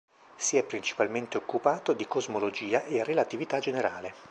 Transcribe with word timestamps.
Si 0.35 0.57
è 0.57 0.63
principalmente 0.63 1.37
occupato 1.37 1.93
di 1.93 2.07
cosmologia 2.07 2.83
e 2.85 3.03
relatività 3.03 3.59
generale. 3.59 4.15